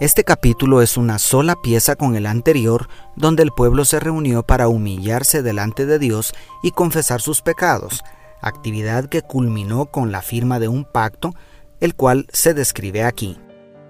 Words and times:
este 0.00 0.24
capítulo 0.24 0.80
es 0.80 0.96
una 0.96 1.18
sola 1.18 1.56
pieza 1.56 1.94
con 1.94 2.16
el 2.16 2.24
anterior, 2.24 2.88
donde 3.16 3.42
el 3.42 3.50
pueblo 3.50 3.84
se 3.84 4.00
reunió 4.00 4.42
para 4.42 4.66
humillarse 4.66 5.42
delante 5.42 5.84
de 5.84 5.98
Dios 5.98 6.32
y 6.62 6.70
confesar 6.70 7.20
sus 7.20 7.42
pecados, 7.42 8.02
actividad 8.40 9.10
que 9.10 9.20
culminó 9.20 9.86
con 9.86 10.10
la 10.10 10.22
firma 10.22 10.58
de 10.58 10.68
un 10.68 10.86
pacto, 10.86 11.34
el 11.80 11.94
cual 11.94 12.26
se 12.32 12.54
describe 12.54 13.04
aquí. 13.04 13.38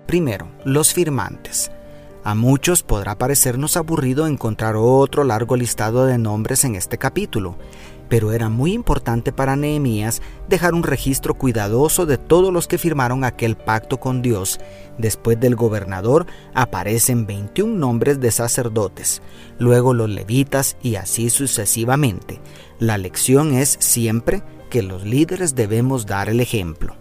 Primero, 0.09 0.49
los 0.65 0.93
firmantes. 0.93 1.71
A 2.25 2.35
muchos 2.35 2.83
podrá 2.83 3.17
parecernos 3.17 3.77
aburrido 3.77 4.27
encontrar 4.27 4.75
otro 4.77 5.23
largo 5.23 5.55
listado 5.55 6.07
de 6.07 6.19
nombres 6.19 6.65
en 6.65 6.75
este 6.75 6.99
capítulo, 6.99 7.57
pero 8.11 8.33
era 8.33 8.49
muy 8.49 8.73
importante 8.73 9.33
para 9.33 9.57
Nehemías 9.57 10.21
dejar 10.49 10.75
un 10.75 10.83
registro 10.83 11.35
cuidadoso 11.35 12.05
de 12.05 12.19
todos 12.19 12.53
los 12.53 12.67
que 12.67 12.77
firmaron 12.77 13.25
aquel 13.25 13.57
pacto 13.57 14.01
con 14.01 14.21
Dios. 14.21 14.59
Después 14.99 15.39
del 15.39 15.55
gobernador 15.55 16.27
aparecen 16.53 17.25
21 17.25 17.73
nombres 17.79 18.21
de 18.21 18.33
sacerdotes, 18.33 19.23
luego 19.59 19.95
los 19.95 20.11
levitas 20.11 20.77
y 20.83 20.97
así 20.97 21.31
sucesivamente. 21.31 22.41
La 22.81 22.99
lección 22.99 23.55
es 23.55 23.77
siempre 23.79 24.43
que 24.71 24.83
los 24.83 25.05
líderes 25.05 25.55
debemos 25.55 26.05
dar 26.05 26.29
el 26.29 26.41
ejemplo. 26.41 26.97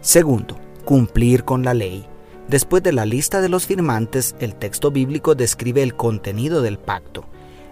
Segundo, 0.00 0.58
cumplir 0.84 1.44
con 1.44 1.64
la 1.64 1.74
ley. 1.74 2.06
Después 2.48 2.82
de 2.82 2.92
la 2.92 3.06
lista 3.06 3.40
de 3.40 3.48
los 3.48 3.66
firmantes, 3.66 4.34
el 4.40 4.56
texto 4.56 4.90
bíblico 4.90 5.36
describe 5.36 5.82
el 5.82 5.94
contenido 5.94 6.60
del 6.60 6.78
pacto. 6.78 7.24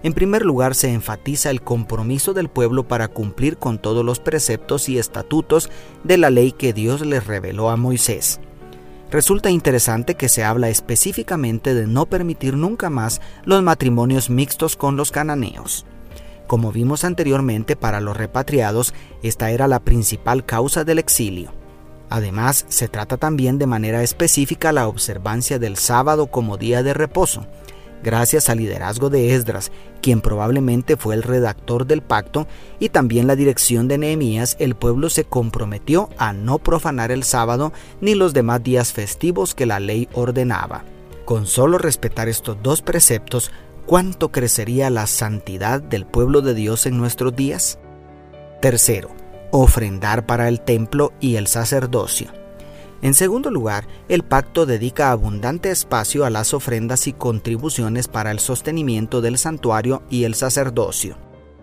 En 0.03 0.15
primer 0.15 0.45
lugar, 0.45 0.75
se 0.75 0.93
enfatiza 0.93 1.51
el 1.51 1.63
compromiso 1.63 2.35
del 2.35 2.49
pueblo 2.49 2.89
para 2.89 3.09
cumplir 3.09 3.57
con 3.57 3.79
todos 3.79 4.05
los 4.05 4.19
preceptos 4.19 4.89
y 4.89 4.99
estatutos 4.99 5.71
de 6.03 6.19
la 6.19 6.31
ley 6.31 6.53
que 6.53 6.73
Dios 6.73 7.07
les 7.07 7.27
reveló 7.27 7.71
a 7.71 7.77
Moisés. 7.77 8.41
Resulta 9.13 9.51
interesante 9.51 10.15
que 10.15 10.29
se 10.29 10.43
habla 10.43 10.71
específicamente 10.71 11.75
de 11.75 11.87
no 11.87 12.07
permitir 12.07 12.57
nunca 12.57 12.91
más 12.91 13.21
los 13.45 13.63
matrimonios 13.63 14.31
mixtos 14.31 14.75
con 14.75 14.97
los 14.97 15.13
cananeos. 15.13 15.85
Como 16.47 16.73
vimos 16.73 17.05
anteriormente, 17.05 17.77
para 17.77 18.01
los 18.01 18.17
repatriados, 18.17 18.95
esta 19.23 19.51
era 19.51 19.69
la 19.69 19.81
principal 19.81 20.45
causa 20.45 20.85
del 20.85 20.99
exilio. 20.99 21.53
Además, 22.11 22.67
se 22.69 22.89
trata 22.89 23.17
también 23.17 23.59
de 23.59 23.67
manera 23.67 24.03
específica 24.03 24.73
la 24.73 24.89
observancia 24.89 25.59
del 25.59 25.77
sábado 25.77 26.27
como 26.27 26.57
día 26.57 26.83
de 26.83 26.93
reposo, 26.93 27.47
gracias 28.03 28.49
al 28.49 28.59
liderazgo 28.59 29.11
de 29.11 29.35
Esdras, 29.35 29.73
quien 30.01 30.21
probablemente 30.21 30.97
fue 30.97 31.15
el 31.15 31.23
redactor 31.23 31.87
del 31.87 32.03
pacto, 32.03 32.47
y 32.79 32.89
también 32.89 33.27
la 33.27 33.37
dirección 33.37 33.89
de 33.89 33.99
Nehemías, 33.99 34.57
el 34.59 34.75
pueblo 34.75 35.11
se 35.11 35.25
comprometió 35.25 36.09
a 36.19 36.33
no 36.33 36.59
profanar 36.59 37.13
el 37.13 37.23
sábado 37.23 37.73
ni 38.01 38.15
los 38.15 38.35
demás 38.35 38.63
días 38.63 38.93
festivos 38.93 39.55
que 39.55 39.67
la 39.67 39.81
ley 39.81 40.09
ordenaba. 40.13 40.85
Con 41.25 41.47
solo 41.47 41.79
respetar 41.79 42.29
estos 42.29 42.57
dos 42.63 42.83
preceptos, 42.83 43.53
¿cuánto 43.87 44.33
crecería 44.33 44.91
la 44.91 45.07
santidad 45.07 45.81
del 45.81 46.05
pueblo 46.05 46.41
de 46.41 46.55
Dios 46.55 46.87
en 46.87 46.99
nuestros 46.99 47.35
días? 47.37 47.79
Tercero, 48.61 49.11
ofrendar 49.51 50.27
para 50.27 50.49
el 50.49 50.61
templo 50.61 51.13
y 51.21 51.37
el 51.37 51.47
sacerdocio. 51.47 52.42
En 53.03 53.15
segundo 53.15 53.51
lugar, 53.51 53.89
el 54.09 54.23
pacto 54.23 54.65
dedica 54.65 55.11
abundante 55.11 55.73
espacio 55.73 56.25
a 56.25 56.31
las 56.31 56.55
ofrendas 56.55 57.09
y 57.09 57.13
contribuciones 57.13 58.07
para 58.07 58.31
el 58.31 58.39
sostenimiento 58.39 59.21
del 59.21 59.39
santuario 59.39 60.05
y 60.09 60.23
el 60.23 60.37
sacerdocio. 60.37 61.17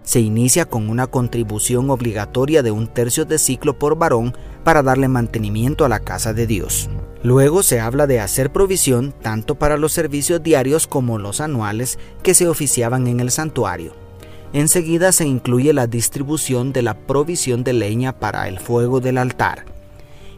Se 0.03 0.19
inicia 0.19 0.65
con 0.65 0.89
una 0.89 1.07
contribución 1.07 1.89
obligatoria 1.91 2.61
de 2.61 2.71
un 2.71 2.87
tercio 2.87 3.23
de 3.23 3.39
ciclo 3.39 3.79
por 3.79 3.97
varón 3.97 4.35
para 4.65 4.83
darle 4.83 5.07
mantenimiento 5.07 5.85
a 5.85 5.89
la 5.89 6.01
casa 6.01 6.33
de 6.33 6.45
Dios. 6.45 6.89
Luego 7.23 7.63
se 7.63 7.79
habla 7.79 8.05
de 8.05 8.19
hacer 8.19 8.51
provisión 8.51 9.13
tanto 9.21 9.55
para 9.55 9.77
los 9.77 9.93
servicios 9.93 10.43
diarios 10.43 10.87
como 10.87 11.19
los 11.19 11.39
anuales 11.39 11.99
que 12.21 12.33
se 12.33 12.49
oficiaban 12.49 13.07
en 13.07 13.21
el 13.21 13.31
santuario. 13.31 13.93
Enseguida 14.51 15.13
se 15.13 15.25
incluye 15.25 15.71
la 15.71 15.87
distribución 15.87 16.73
de 16.73 16.81
la 16.81 16.95
provisión 16.95 17.63
de 17.63 17.73
leña 17.73 18.19
para 18.19 18.49
el 18.49 18.59
fuego 18.59 18.99
del 18.99 19.19
altar 19.19 19.78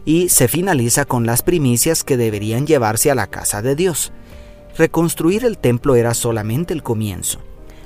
y 0.05 0.29
se 0.29 0.47
finaliza 0.47 1.05
con 1.05 1.25
las 1.25 1.41
primicias 1.41 2.03
que 2.03 2.17
deberían 2.17 2.65
llevarse 2.65 3.11
a 3.11 3.15
la 3.15 3.27
casa 3.27 3.61
de 3.61 3.75
Dios. 3.75 4.11
Reconstruir 4.77 5.45
el 5.45 5.57
templo 5.57 5.95
era 5.95 6.13
solamente 6.13 6.73
el 6.73 6.83
comienzo. 6.83 7.39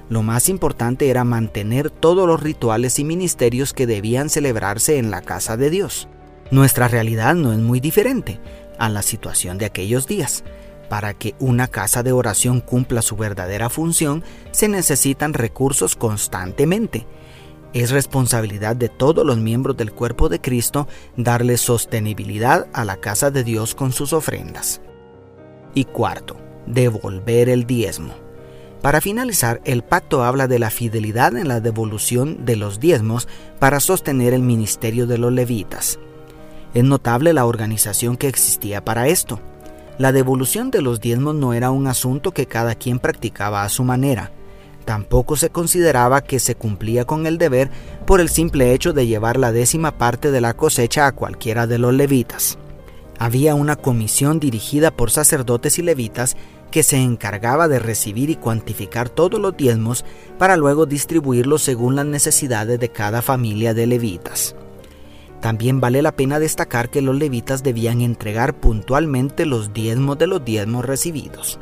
Lo 0.07 0.21
más 0.21 0.49
importante 0.49 1.09
era 1.09 1.23
mantener 1.23 1.89
todos 1.89 2.27
los 2.27 2.41
rituales 2.41 2.99
y 2.99 3.03
ministerios 3.03 3.73
que 3.73 3.87
debían 3.87 4.29
celebrarse 4.29 4.97
en 4.97 5.09
la 5.09 5.21
casa 5.21 5.57
de 5.57 5.69
Dios. 5.69 6.07
Nuestra 6.51 6.87
realidad 6.87 7.33
no 7.33 7.53
es 7.53 7.59
muy 7.59 7.79
diferente 7.79 8.39
a 8.77 8.87
la 8.89 9.01
situación 9.01 9.57
de 9.57 9.65
aquellos 9.65 10.05
días. 10.05 10.43
Para 10.89 11.15
que 11.15 11.33
una 11.39 11.67
casa 11.67 12.03
de 12.03 12.11
oración 12.11 12.61
cumpla 12.61 13.01
su 13.01 13.15
verdadera 13.15 13.71
función, 13.71 14.23
se 14.51 14.67
necesitan 14.67 15.33
recursos 15.33 15.95
constantemente 15.95 17.07
es 17.75 17.91
responsabilidad 17.91 18.77
de 18.77 18.87
todos 18.87 19.25
los 19.25 19.37
miembros 19.37 19.75
del 19.75 19.91
cuerpo 19.91 20.29
de 20.29 20.39
Cristo 20.39 20.87
darle 21.17 21.57
sostenibilidad 21.57 22.67
a 22.71 22.85
la 22.85 22.95
casa 22.95 23.31
de 23.31 23.43
Dios 23.43 23.75
con 23.75 23.91
sus 23.91 24.13
ofrendas. 24.13 24.79
Y 25.73 25.83
cuarto, 25.83 26.37
devolver 26.65 27.49
el 27.49 27.67
diezmo. 27.67 28.13
Para 28.81 29.01
finalizar, 29.01 29.59
el 29.65 29.83
pacto 29.83 30.23
habla 30.23 30.47
de 30.47 30.57
la 30.57 30.69
fidelidad 30.69 31.35
en 31.35 31.49
la 31.49 31.59
devolución 31.59 32.45
de 32.45 32.55
los 32.55 32.79
diezmos 32.79 33.27
para 33.59 33.81
sostener 33.81 34.33
el 34.33 34.41
ministerio 34.41 35.05
de 35.05 35.17
los 35.17 35.33
levitas. 35.33 35.99
Es 36.73 36.83
notable 36.85 37.33
la 37.33 37.45
organización 37.45 38.15
que 38.15 38.29
existía 38.29 38.85
para 38.85 39.09
esto. 39.09 39.41
La 39.97 40.13
devolución 40.13 40.71
de 40.71 40.81
los 40.81 41.01
diezmos 41.01 41.35
no 41.35 41.53
era 41.53 41.71
un 41.71 41.87
asunto 41.87 42.31
que 42.31 42.45
cada 42.45 42.75
quien 42.75 42.99
practicaba 42.99 43.63
a 43.63 43.69
su 43.69 43.83
manera. 43.83 44.31
Tampoco 44.85 45.35
se 45.35 45.49
consideraba 45.49 46.21
que 46.21 46.39
se 46.39 46.55
cumplía 46.55 47.05
con 47.05 47.25
el 47.25 47.39
deber 47.39 47.71
por 48.05 48.21
el 48.21 48.29
simple 48.29 48.73
hecho 48.73 48.93
de 48.93 49.07
llevar 49.07 49.37
la 49.37 49.51
décima 49.51 49.97
parte 49.97 50.29
de 50.29 50.41
la 50.41 50.53
cosecha 50.53 51.07
a 51.07 51.11
cualquiera 51.11 51.65
de 51.65 51.79
los 51.79 51.93
levitas. 51.93 52.59
Había 53.17 53.55
una 53.55 53.75
comisión 53.75 54.39
dirigida 54.39 54.91
por 54.91 55.09
sacerdotes 55.09 55.79
y 55.79 55.81
levitas 55.81 56.37
que 56.69 56.83
se 56.83 56.97
encargaba 56.97 57.67
de 57.67 57.79
recibir 57.79 58.29
y 58.29 58.35
cuantificar 58.35 59.09
todos 59.09 59.39
los 59.39 59.57
diezmos 59.57 60.05
para 60.37 60.57
luego 60.57 60.85
distribuirlos 60.85 61.63
según 61.63 61.95
las 61.95 62.05
necesidades 62.05 62.79
de 62.79 62.89
cada 62.89 63.21
familia 63.21 63.73
de 63.73 63.87
levitas. 63.87 64.55
También 65.41 65.79
vale 65.79 66.01
la 66.01 66.11
pena 66.11 66.39
destacar 66.39 66.89
que 66.89 67.01
los 67.01 67.15
levitas 67.15 67.63
debían 67.63 68.01
entregar 68.01 68.59
puntualmente 68.59 69.45
los 69.45 69.73
diezmos 69.73 70.17
de 70.17 70.27
los 70.27 70.43
diezmos 70.43 70.85
recibidos. 70.85 71.59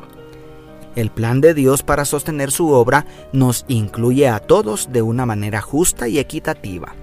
El 0.96 1.10
plan 1.10 1.40
de 1.40 1.54
Dios 1.54 1.82
para 1.82 2.04
sostener 2.04 2.52
su 2.52 2.70
obra 2.70 3.06
nos 3.32 3.64
incluye 3.68 4.28
a 4.28 4.38
todos 4.38 4.92
de 4.92 5.02
una 5.02 5.26
manera 5.26 5.60
justa 5.60 6.06
y 6.06 6.18
equitativa. 6.18 6.94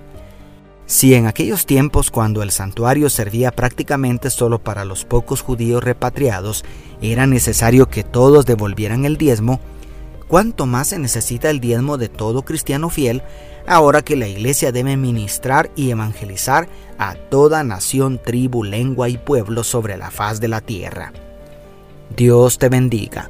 Si 0.85 1.13
en 1.13 1.27
aquellos 1.27 1.65
tiempos 1.65 2.11
cuando 2.11 2.41
el 2.43 2.51
santuario 2.51 3.09
servía 3.09 3.51
prácticamente 3.51 4.29
solo 4.29 4.59
para 4.59 4.85
los 4.85 5.05
pocos 5.05 5.41
judíos 5.41 5.83
repatriados, 5.83 6.65
era 7.01 7.27
necesario 7.27 7.87
que 7.87 8.03
todos 8.03 8.45
devolvieran 8.45 9.05
el 9.05 9.17
diezmo, 9.17 9.59
¿cuánto 10.27 10.65
más 10.65 10.89
se 10.89 10.99
necesita 10.99 11.49
el 11.49 11.59
diezmo 11.59 11.97
de 11.97 12.09
todo 12.09 12.43
cristiano 12.43 12.89
fiel 12.89 13.23
ahora 13.67 14.01
que 14.01 14.15
la 14.15 14.27
iglesia 14.27 14.71
debe 14.71 14.97
ministrar 14.97 15.71
y 15.75 15.91
evangelizar 15.91 16.67
a 16.97 17.15
toda 17.15 17.63
nación, 17.63 18.19
tribu, 18.23 18.63
lengua 18.63 19.07
y 19.07 19.17
pueblo 19.17 19.63
sobre 19.63 19.97
la 19.97 20.11
faz 20.11 20.41
de 20.41 20.47
la 20.47 20.61
tierra? 20.61 21.13
Dios 22.15 22.57
te 22.57 22.67
bendiga 22.67 23.29